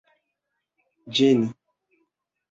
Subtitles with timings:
[1.19, 1.43] ĝeni